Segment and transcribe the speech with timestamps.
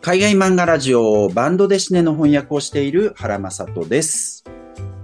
[0.00, 4.44] 海外漫画ラジオバンドデシネの翻訳をしている原正人です。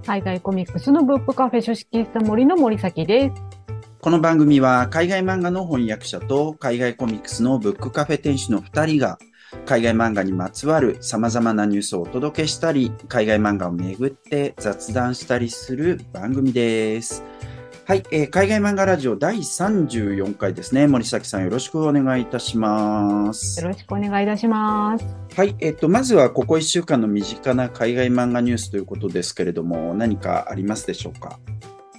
[0.06, 3.42] 海外コミックスのブックカフェ書式室森の森崎です。
[4.00, 9.18] この番組は海外漫画の翻訳者と海外コミックスのブックカフェ店主の2人が
[9.66, 17.22] 海外漫画にまつわる様々なニュースをお届けしたり、海外漫画をめぐって雑談したりする番組です。
[17.84, 20.86] はい、えー海外漫画ラジオ第34回ですね。
[20.86, 23.60] 森崎さんよろしくお願いいたします。
[23.60, 25.04] よろしくお願いいたします。
[25.36, 31.40] はい、えっと、まずはここ1週間の身近な海外漫画ニュースということですけれども、何かありますでしょうか？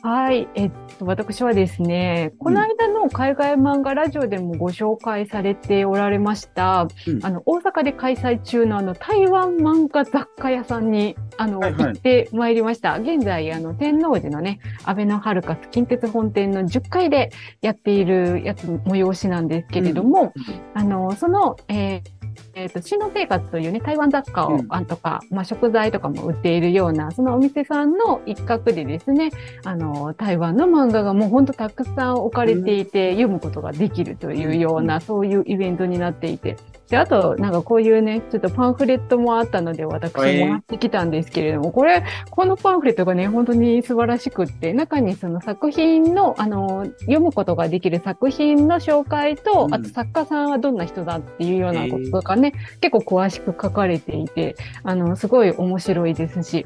[0.02, 0.48] はい。
[0.56, 7.26] えっと、私はですね、この間の海外漫画ラジオでもご紹介されておられました、うん。
[7.26, 11.84] あの、大阪で開催中のあの、台湾漫画雑貨屋さんに、あの、はいはい。
[11.84, 13.00] 行ってまいりました。
[13.00, 17.32] 現在、あの、天王寺のね、安倍のハルカス近鉄本店の10階で
[17.62, 20.34] やっているやつ、催しなんですけれども、
[20.73, 22.23] あの、その、えー
[22.56, 24.86] えっ、と、新の生活というね、台湾雑貨を、うん。
[24.86, 29.32] とか、まあ、食材とかも売っているような、そのお店さんの一角でですね、
[29.66, 36.58] あの、台湾の漫画がもうほんとたくさん置かれていて、読むことができるというような、そういうイベントになっていて、
[36.89, 49.73] で、あと、なんかこういうね、ちょっとパンフレットもあったので、私もらってきたんですけれども、これ、このパンフレットがね、本当に素晴らしくって、中にその作品の、あの、読むことができる作品の紹介と、うん。
[49.73, 56.66] あと作家さんはどんな人だっていうようなこととかね、結構詳しく書かれていて、あの、すごい面白いですし、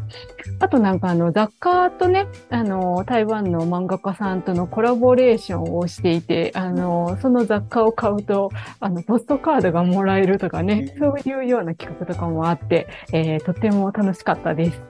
[0.60, 14.82] あとなんかあの、雑貨とね、あの、台湾の漫画家さんとのコラボレーションをしていて、あの、その雑貨を買うと、あの、ポストカードがもらえるとかね、うんそういうような企画とかもあって、えーとても楽しかったです。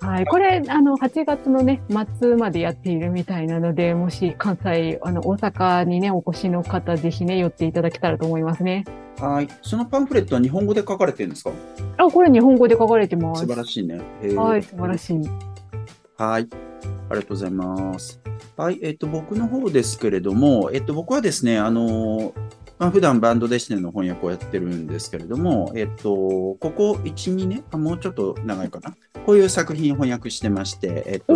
[0.00, 0.26] はい。
[0.26, 1.82] これ、あの、8月のね、
[2.20, 8.84] 末までやっているみたいなので、もし関西、あの、大阪にね、お越しの方、ぜひね、寄っていただけたらと思いますね。
[9.18, 9.48] はい。
[9.60, 11.50] そのパンフレットは日本語で書かれてるんですか？
[11.96, 13.40] あ、これ日本語で書かれてます。
[13.40, 14.00] 素晴らしいね。
[14.36, 15.20] はい、素晴らしい。
[16.16, 16.48] はい。
[17.10, 18.20] ありがとうございます。
[18.56, 18.78] はい。
[18.82, 22.32] えっ、と、僕の方ですけれども、えっ、と、僕はですね、あのー
[22.78, 28.94] まあ、普段バンドデシネの翻訳をやってるんですけれども、えっ、と、ここ1、2年、あもうちょっと長いかな。
[29.26, 31.34] こういう作品を翻訳してまして、えっ、と、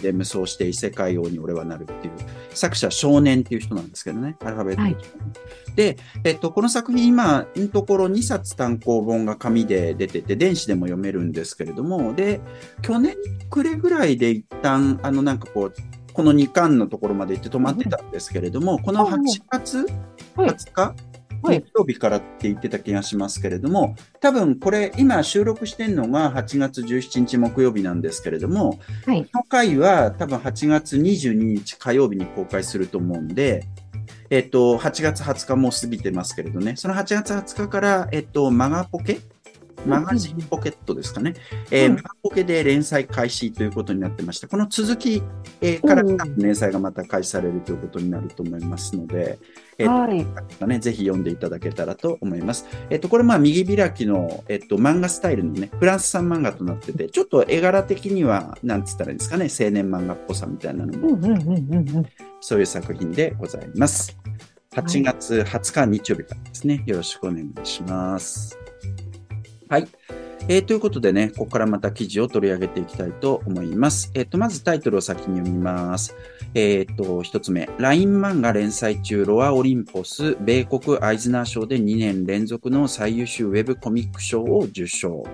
[0.00, 2.12] で無双して異世界王に俺はなるっていう、
[2.50, 4.96] 作者少年っていう人なんですけどね、アルファベットで、はい。
[5.74, 12.40] で、えっと、この作品今のところ2冊単行本が紙で出てて、電子でも読めるんですけれども、で、
[12.82, 13.16] 去年
[13.50, 15.74] 暮れぐらいで一旦、あの、なんかこう、
[16.12, 19.18] この2巻のところまで行って止まってたんですけれども、この8
[19.50, 20.94] 月はい20日、
[21.42, 21.60] はい。
[21.60, 29.24] 日曜日からって言ってた気がしますけれども、多分これ今収録してるのが8月17日木曜日なんですけれども、はい。
[29.24, 33.64] この回は多分8月22日火曜日に公開すると思うんで、
[34.30, 39.20] えっと、8月20日もう過ぎてますけれどね、その8月20日から、えっと、マガポケ
[39.86, 41.34] マガジンポケットですかね。
[41.70, 45.22] えーうんマガポケで連載開始ということになってまして、この続き、
[45.60, 49.38] えーからうん連載がまた開始されるということになると思いますので、
[49.78, 50.26] えっとはい。
[50.66, 52.66] ね、ぜひ読んでいただけたらと思います。
[52.90, 62.06] えっと、これ、まあ、右開きの、えっと、漫画スタイルのね、フランス産漫画となってて、ちょっと絵柄的には、なんつったらいいんですかね、青年漫画っぽさみたいなのも、うんうんうんうんうん。
[62.40, 64.16] そういう作品でございます。
[64.72, 68.65] 8月20日日曜日からですね、よろしくお願いします。
[69.68, 69.88] はい。
[70.48, 74.12] えーということでね、ここからまた記事を取り上げていきたいと思います。
[74.14, 76.14] えっ、と、まずタイトルを先に読みます。
[76.54, 85.24] えっ、と、一つ目、LINE 漫画連載中、ロア・オリンポス、米国アイズナー賞で2年連続の最優秀ウェブコミック賞を受賞。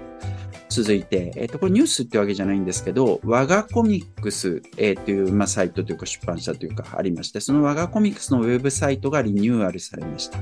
[0.70, 10.38] 続いて、えっ、と、これニュースってわけじゃないんですけど、我がコミックス、えーという、まあ、サイトというか出版社というかありまして、その我がコミックスのウェブサイトがリニューアルされました。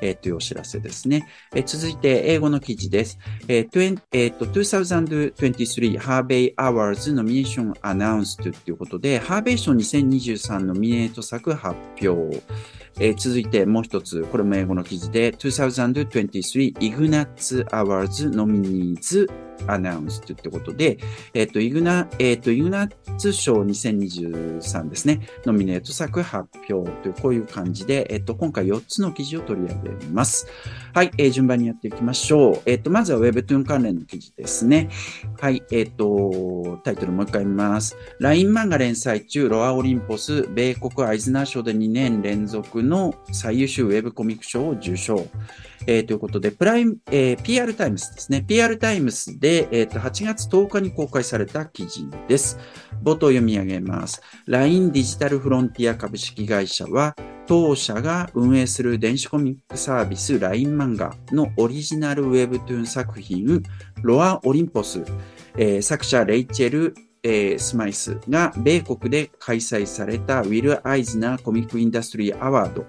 [0.00, 1.28] えーというお知らせですね。
[1.54, 3.18] えー続いて、英語の記事です。
[3.46, 12.42] えーえーと、2023 Harvey Awards Nomination Announced ということで、ハーベイ賞2023ノミネート作発表。
[12.98, 19.28] えー続いてもう一つ、これも英語の記事で、2023 Ignatz Awards Nominees
[19.66, 20.98] Announced ってことで、
[21.34, 25.20] えっ、と、イグナ、えっ、と、イグナッツ賞2023ですね。
[25.44, 30.46] ノミネート作発表という、こういう感じで、えっ、と、今回4つの記事を取り上げます。
[30.94, 32.62] はい、えー順番にやっていきましょう。
[32.66, 34.88] えっ、と、まずは Webtoon 関連の記事ですね。
[35.40, 37.96] はい、えっ、と、タイトルもう一回見ます。
[38.18, 45.26] LINE 漫画連載中、ロアオリンポス、米国アイズナー賞で2年連続の最優秀ウェブコミック賞を受賞。
[45.86, 48.42] えー、ということで、プライム、えー、PR タイムズですね。
[48.42, 52.58] PR タイムズで、えー、と8月10日に公開された記事です。
[53.02, 54.20] 冒頭読み上げます。
[54.46, 57.16] LINE デジタルフロンティア株式会社は、
[57.46, 63.62] 当社が運営する電子コミックサービス LINE 漫画のオリジナルウェブトゥーン作品、
[64.02, 65.02] ロア・オリンポス、
[65.56, 72.86] えー、作者レイチェル・えー、スマイスが米国で開催されたウィル・アイズナーコミックインダストリーアワード、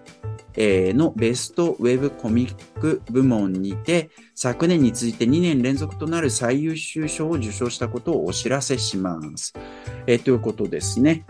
[0.56, 9.54] えー、のベストウェブコミック部門にて昨年に続いて2年連続となる最優秀賞を受賞したことをお知らせします。
[10.08, 11.26] えー、ということですね。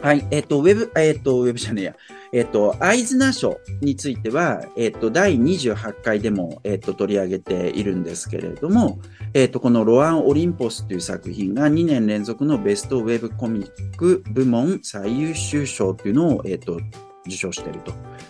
[0.00, 0.26] はい。
[0.30, 1.96] えっ、ー、と、ウェブ、えっ、ー、と、ウェブじゃねえや。
[2.32, 9.00] えっ、ー、と、アイズナ賞については、えっ、と、第28回でも、えっ、と、取り上げているんですけれども、
[9.34, 16.80] えっ、と、このロアン・オリンポスという作品が2年連続のベストウェブコミック部門最優秀賞というのを、えっ、と、
[17.26, 17.80] 受賞している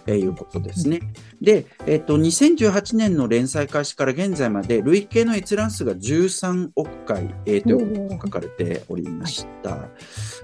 [0.05, 1.01] ということですね。
[1.41, 9.89] で、えっと、2018年の連載開始から現在まで累計の閲覧数が13億回、えー、と書かれておりました。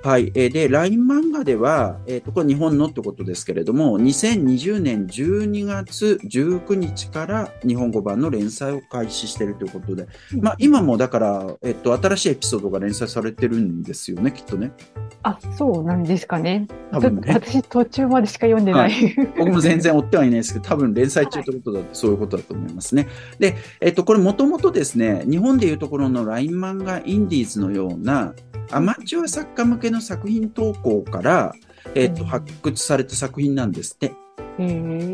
[0.03, 0.33] はい。
[0.35, 10.07] えで、LINE 漫画では、えっ、と、これ日本のってことですけれども、2020年12月19日から日本語版の連載を開始しているということで、
[10.41, 14.73] まあ、今もだから、えっと、新しいエピソードが連載されてるんですよね、きっとね。
[15.23, 16.67] あ、そうなんですかね。
[16.93, 18.93] 多分ね私途中までしか読んでない。
[18.93, 23.09] はい、僕も全然追ってはいないですけど、多分連載中ということだと、そういうことだと思いますね。
[23.41, 28.35] で、えっと、これもともとですね、日本でいうところの LINE 漫画インディーズのような、
[28.71, 31.53] アマチュア作家向けの作品投稿から、
[31.97, 34.13] えっと、発掘された作品なんですって。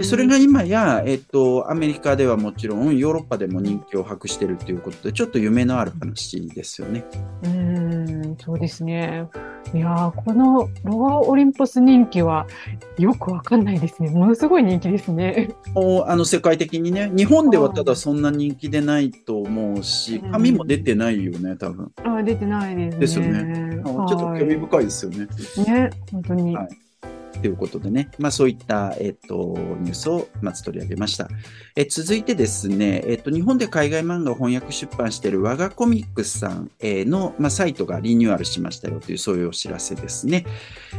[0.03, 7.05] それが今や、えっと、アメリカではもちろんヨーロッパでも人気を博しているということでちょっと夢のある話ですよね。
[7.43, 9.29] うんそうですね。
[9.73, 12.47] いやこのロアオリンポス人気は
[12.99, 14.11] よくわかんないですね。
[14.11, 15.51] ものすごい人気ですね。
[15.75, 21.93] おあの世界的にね、日本ではただそんな人気でないと思うし、紙も出てないよね、多分。
[22.05, 23.01] あ出てないですね。
[23.01, 23.83] ですよね。
[23.85, 25.27] ちょっと興味深いですよね。
[25.67, 26.57] ね、本当に。
[26.57, 26.84] はい
[27.45, 31.29] ということでね、まあそういった、えっ、と、ニュースをまず取り上げました。
[31.77, 40.47] え続いてですね、えっ、と、日本で海外漫画を翻訳出版している我がコミックスさんの、まあ、サイトがリニューアルしましたよという、そういうお知らせですね。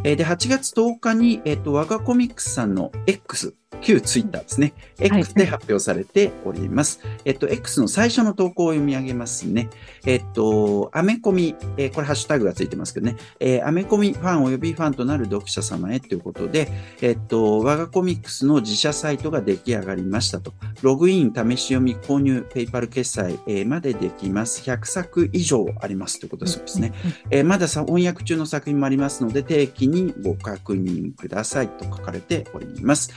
[0.03, 4.73] えで、8月10日に、えっ、と、我がコミックスさんの X、旧ツイッターですね。
[4.99, 6.99] X で発表されております。
[7.03, 9.69] はい、えっと、X の最初の投稿を読み上げますね。
[10.05, 13.17] えっと、アメコミ、えー、これハッシュタグがついてますけどね。
[13.39, 16.69] えー、アメコミファン及びファンとなる読者様へということで、
[17.01, 20.53] えっと、我がコミックスの自社サイトが出来上がりましたと。
[20.81, 24.61] ログイン、試し読み、購入、ペイパル決済、えー、までできます。
[24.61, 26.93] 100作以上ありますということですね。
[27.29, 33.11] えー、まだ翻訳中の作品もありますので、定期にご確認くださいと書かれております。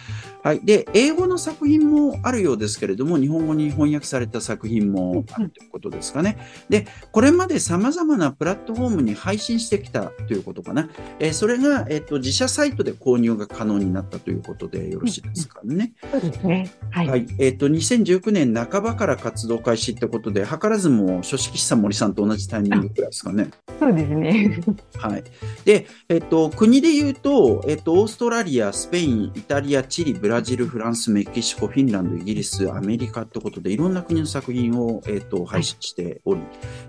[0.49, 0.61] はい。
[0.65, 6.39] で、英語の作品もあるようですけれども、日本語に翻訳された作品もあるということですかね。
[6.71, 10.89] で、これまで様々なプラットフォームに配信してきたということかな。
[11.19, 15.93] えー、それが、えっ、ー、と、自社サイトで購入が可能になったということでよろしいですかね。
[16.11, 16.71] そうですね。
[16.89, 17.09] はい。
[17.09, 23.51] はい、えと、2019年半ばから活動開始ってことで、図らずも書式師さん森さんと同じタイミングくらいですかね。
[23.79, 24.61] そうですね。
[24.97, 25.25] はい。
[25.67, 36.43] で、えっ、と、国で言うと、えっ、と、オーストラリア、スペイン、イタリア、チリ、ブラジル、フランス、メキシコ、フィンランド、イギリス、アメリカってことで、いろんな国の作品を、えーと、配信しており、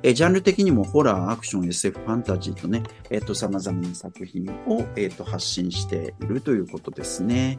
[0.03, 7.57] えー、ジャンル的にもホラー、アクション、SF、ファンタジーとね、えっ、ー、と、様々な作品を、えーと、発信しているということですね。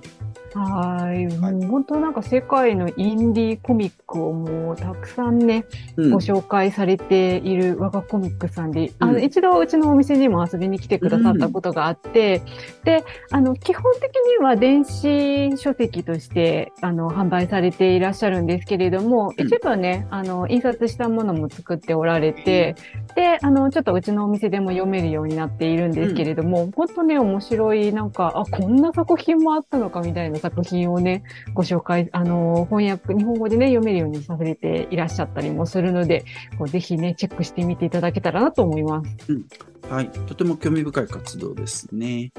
[0.54, 1.26] はい。
[1.38, 5.64] もう本当なんか世界のインディーコミックをもうたくさんね、
[5.96, 12.42] うん、ご紹介されている我がコミックさんで、うん、あの、一度うちのお店にも遊びに来てくださったことがあって、
[12.78, 22.74] うん、で、あの、基本的には電子書籍として、あの、販売されていらっしゃるんですけれども、一部はね、あの、印刷したものも作っておられて、
[23.14, 31.22] で、あの、ちょっとうちのお店でも読めるようになっているんですけれども、本当ね、面白い、なんか、あ、こんな作品もあったのかみたいな作品をね、
[31.54, 36.24] ご紹介、あの、翻訳、日本語でね、読めるようにさせていらっしゃったりもするので、
[36.58, 39.32] こうぜひね、チェックしてみていただけたらなと思います。
[39.32, 39.44] うん
[39.88, 40.10] はい。
[40.10, 42.32] とても興味深い活動ですね。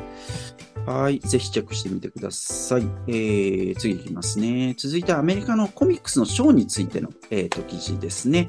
[0.86, 1.20] はい。
[1.20, 2.82] ぜひチェックしてみてください。
[3.08, 4.74] えー、次いきますね。
[4.78, 8.48] 続いてアメリカのコミックスの賞についての、えーと、記事ですね。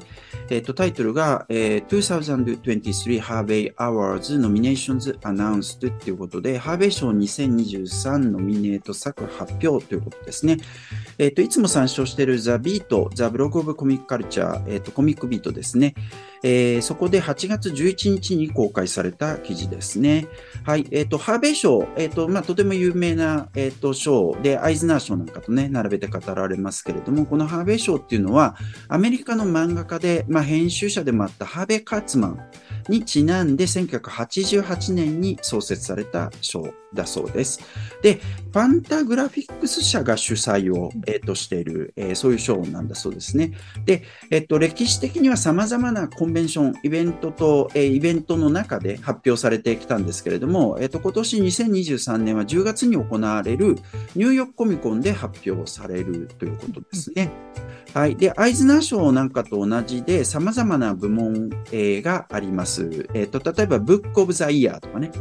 [0.49, 10.57] えーと、タイトルが、えー、2023 Harvey Awards Nominations Announced ということで、ハーベイ賞2023ノミネート作発表ということですね。
[11.19, 15.93] えっ、ー、と、いつも参照している The Beat、The Blog of Comic Culture、えっ、ー、と、コミックビートですね。
[16.43, 20.27] えー、そこで8月11日に公開された記事ですね。
[20.63, 20.85] はい。
[20.91, 28.55] えっ、ー、と、ハーベイ賞、えっ、ー、と、まあ、とても有名な、えっ、ー、と、賞で、アイズナー賞なんかとね、並べて語られますけれども、このハーベイ賞っていうのは、
[28.89, 32.39] アメリカの漫画家で、まあ、編集者でもあったハーベイ・カーツマン
[32.89, 37.61] にちなんで、1988年に創設された賞だそうです。
[38.01, 38.15] で、
[38.51, 43.53] ファンタグラフィックス社が主催を、えー、としている、えー、そういう賞なんだそうですね。
[43.85, 53.75] で、えっ、と、歴史的には様々なコンベンション、イベントと、えー、イベントの中で発表されてきたんですけれども、えっ、と、今年2023年は10月に行われる
[54.15, 57.31] ニューヨークコミコンで発表されるということですね。
[57.93, 58.15] はい。
[58.15, 63.07] で、アイズナー賞なんかと同じで様々な部門、えー、があります。
[63.13, 65.11] えっ、と、例えば、ブックオブザイヤーとかね、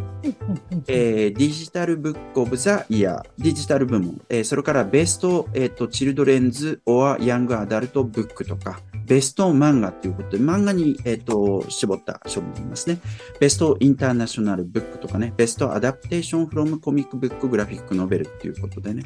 [0.87, 8.81] えー、 Digital Book of the Year、デジタル部門、えー、それから Best、えっ、と、 Children's or Young Adult Book とか、
[9.13, 12.99] ベスト漫画ということで、漫画に、えっ、と、絞った賞もありますね。
[13.41, 19.03] Best International Book とかね、 Best Adaptation from Comic Book Graphic Novel っていうことでね、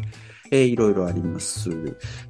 [0.52, 1.70] えー、いろいろあります。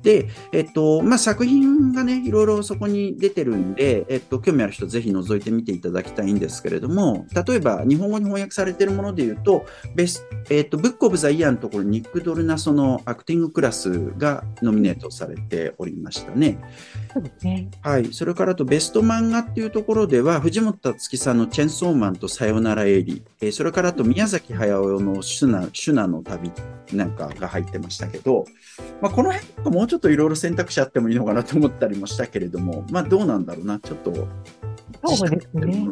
[0.03, 16.59] で、えっと、まあ、作品がね、いろいろそこに出てるんで、えっと、興味ある人ぜひ覗いてみていただきたいんですけれども、例えば日本語に翻訳されているもので言うと、ベスえっと、ブックオブザイヤーのところニック・ドルナソのアクティングクラスがノミネートされておりましたね。
[17.13, 17.66] そうですね。
[17.83, 18.13] はい。
[18.13, 26.51] それからとベスト漫画っていうところでは、藤本つきさんのチェンソーマンとさよならエリ、えー、それからと宮崎駿のシュナシュナの旅
[26.93, 28.45] なんかが入ってましたけど、
[29.01, 34.13] まあ、この辺もうちょっといろいろ選択肢あってもいいのかなと思ったりもしたけれども、まあどうなんだろうな、ちょっと。
[35.05, 35.87] そうですね。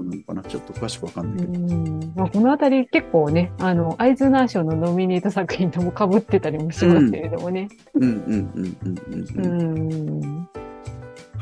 [0.49, 1.95] ちょっと詳しくわかんないけど。
[2.17, 7.69] まあ、このあたり結構ね、あの、アイズナー賞のノミネート作品とも被ってたりもしますけれどもね。
[7.95, 8.99] うん、うん、うんうん
[9.37, 10.49] うんうん。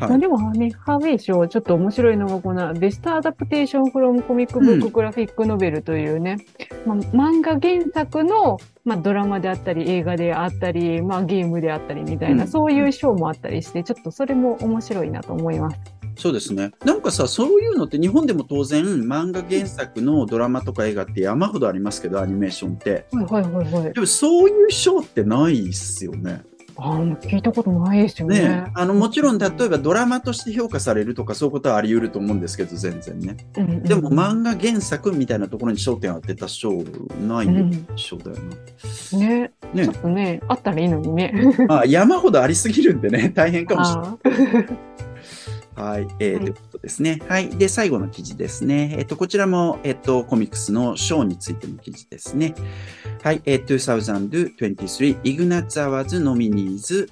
[0.07, 6.39] うんはい、まあでもね、ハーベイ賞、ちょっと面白いのが、この Best Adaptation from Comic Book Graphic Novel というね、
[6.87, 15.79] うん、まあ、漫画原作の、まあ、ドラマであったり、映画であったり、まあ、ゲームであったりみたいな、うん、そういう賞もあったりして、ちょっとそれも面白いなと思います。
[16.17, 16.73] そうですね。
[16.85, 23.07] なんかさ、そういうのって日本でも当然漫画原作のドラマとか映画って山ほどありますけど、アニメーションって。
[23.13, 23.93] はいはいはいはい。
[23.93, 26.43] でもそういう賞ってないっすよね。
[26.77, 28.41] ああ、聞いたことないですよね。
[28.41, 33.37] ねあのもちろん、例えばドラマとして評価されるとか、そういうことはあり得ると思うんですけど、全然ね。
[33.57, 36.73] うんうん、でも、漫画原作みたいなところに焦点を当てた賞
[37.21, 37.49] ない
[37.97, 38.43] 賞だよな、
[39.13, 39.19] うん。
[39.21, 41.35] ねねちょっとね、あったらいいのにね。
[41.69, 44.67] まあ、山ほどありすぎるんでね、大変かもしれない。
[45.75, 46.09] はい。
[46.19, 47.21] えー、はい、ということですね。
[47.29, 47.49] はい。
[47.49, 48.95] で、最後の記事ですね。
[48.99, 52.55] えっ、ー、と、こちらも、えっ、ー、と、コミックスのショーについての記事ですね。
[53.23, 53.41] はい。
[53.47, 57.11] えー、2023 Ignatz Awards Nominees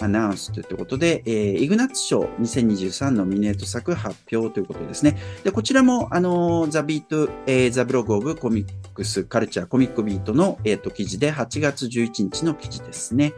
[0.00, 5.16] announced ということで、えー、イグナッツ賞2023ノミネート作発表ということですね。
[5.44, 13.32] で、こちらも、あの、ザ・ビート、えー、ザ・ブログ・オブ・コミックス・カルチャー、コミックビートの、え、ー、と、記事で8月11日の記事ですね。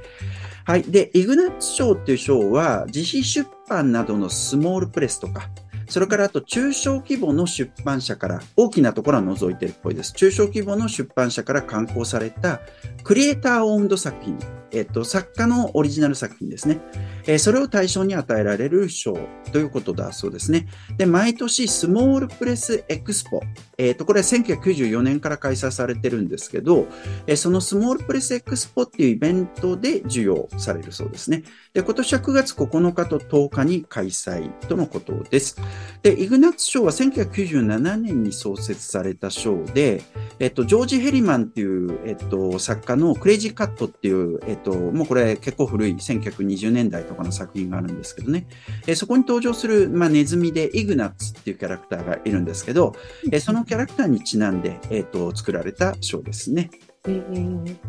[0.65, 0.83] はい。
[0.85, 5.51] で、イグナッツ賞っていう賞は、自費出版などのスモールプレスとか、
[5.89, 10.13] それからあと中小規模の出版社から、大きなところは除いてるっぽいです。
[10.13, 12.61] 中小規模の出版社から刊行された
[13.03, 14.39] クリエイターオウンド作品
[14.73, 16.81] えっと、作家のオリジナル作品ですね。
[17.27, 19.17] えー、それを対象に与えられる賞
[19.53, 20.67] ということだそうですね。
[20.97, 23.41] で、毎年スモールプレスエクスポ。
[23.79, 26.87] え、ー、と、これは1994年から開催されてるんですけど、
[27.27, 31.45] えー、そのスモールプレスエクスポっていうイベントで授与されるそうですね。
[31.75, 35.57] で、今年は9月9日と10日に開催とのことです。
[36.03, 40.03] で、イグナッツ賞は1997年に創設された賞で、
[40.39, 48.47] えっと、ジョージ・ヘリマンっていう、えっと、作家のクレイジーカットっていう、えっと、もうこれ結構古い1920年代とかの作品があるんですけどね、
[48.87, 52.95] えそこに登場する、まあ、ネズミでイグナッツっていうキャラクターがいるんですけど、
[53.31, 56.71] えそのキャラクターにちなんで、えっと、作られた賞ですね。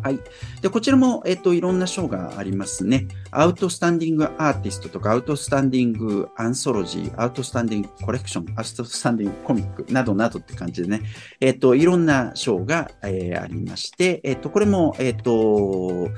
[0.02, 0.20] はい。
[0.62, 3.08] で、こちらも、えっ、と、いろんな賞がありますね。
[3.30, 11.04] アウトスタンディングアーティストとか、アウトスタンディングアンソロジー、アウトスタンディングコレクション、アウトスタンディングコミックなどなどって感じでね、
[11.40, 16.10] えっ、と、いろんな賞が、えー、ありまして、えっ、と、これも、えっ、と、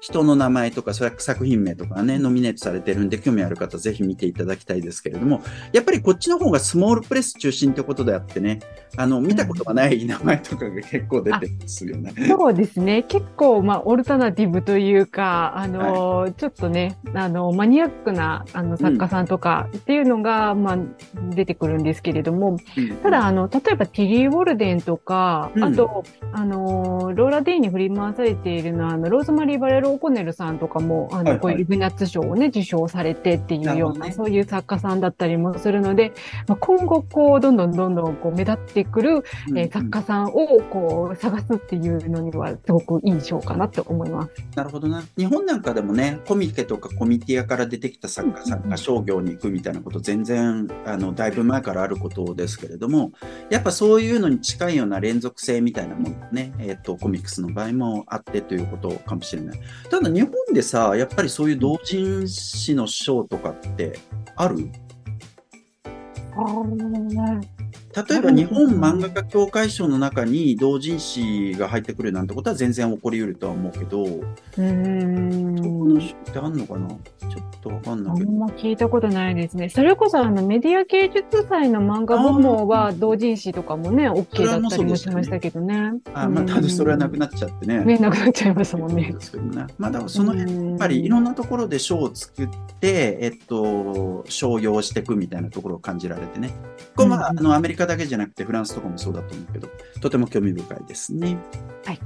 [0.00, 8.60] 人の名前とか、それは作品名とかね、ノミネートされてるんで、興味ある方、ぜひ見ていただきたいですけれども、やっぱりこっちの方がスモールプレス中心ってことであってね、
[8.96, 12.12] あの、見たことがない名前とかが結構出てますよね。
[12.28, 13.02] そうですね。
[13.02, 20.78] 結構、まあ、オルタナティブというか、あの、はい、ちょっとね、あの、マニアックな、あの、作家さんとかっていうのが、うん、まあ、
[21.30, 36.12] 出てくるんですけれども、うん、ただ、あの、例えばティリー・ウォルデンとか、うん、あと、あの、ローラ・デイに振り回されているのは、あの、ローズマリー・バレロロ・オコネルさんとかも、あの、はいはいこういうイグナッツ賞をね、受賞されてっていうような、ねそういう作家さんだったりもするので、
[36.46, 44.30] まあ、今後、こう、どんどんどんどん、こう、目立ってくる、えー作家さんを、こう、探すっていうのには、すごくいい賞かなって思います。
[44.56, 45.04] なるほどな。
[45.16, 53.12] 日本なんかでもね、コミケとかコミティアから出てきた作家さんが商業に行くみたいなこと、全然、あの、だいぶ前からあることですけれども、
[53.50, 59.60] やっぱそういうのに近いような連続性みたいなものね、えっ、と、コミックスの場合もあってということかもしれない。
[59.90, 63.98] ただ日本でさ、やっぱりそういう同人誌の賞とかって
[64.36, 64.70] ある？
[68.08, 76.00] 例えば日本漫画家協会賞の中に同人誌が入ってくるなんてことは全然起こりうるとは思うけど、うーそこのん。
[76.00, 76.88] 賞ってあんのかな？
[76.88, 78.32] ちょっとわかんなあんいけど。
[78.32, 79.68] ま聞いたことないですね。
[79.68, 85.92] それこそあのメディア芸術祭の漫画部門は同人誌とかもね、OK だったりもしましたけどね。
[86.14, 87.84] あまあ、ただそれはなくななっちゃってね。
[87.84, 89.12] ね、なくなっちゃいましたもんね。
[89.12, 89.66] ですけどね。
[89.78, 92.48] まあ、だからその辺、ややっぱりいろんなところで賞を作っ
[92.80, 96.52] て、えっと、商用していくみたいなところを感じられてね。
[96.96, 99.68] これまあ、うんあの、アメリカだけじゃなくてフランスとかもそうだと思うけど、
[100.00, 101.36] とても興味深いですね。
[101.84, 102.00] はい。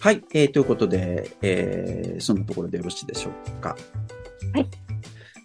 [0.00, 3.76] はい、えーということで、えーそんなところでよろしいでしょうか。
[4.52, 4.86] はい。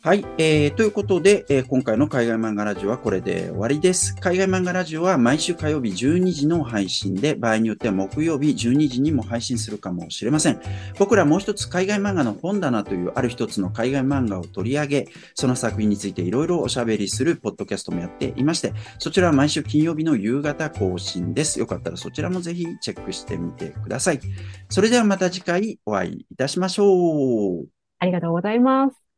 [0.03, 4.15] はい、えーということで、えー今回の海外漫画ラジオはこれで終わりです。
[4.15, 10.59] 海外漫画ラジオは毎週火曜日12時の配信で、場合によっては木曜日12時にも配信するかもしれません。
[10.97, 21.59] 僕らもう一つ海外漫画の本棚というある一つの海外漫画を取り上げ、その作品についていろいろおしゃべりするポッドキャストもやっていまして、そちらは毎週金曜日の夕方更新です。
[21.59, 24.19] よかったらそちらもぜひチェックしてみてください。
[24.69, 27.80] それではまた次回お会いいたしましょう。
[28.01, 29.10] ありがとうございます。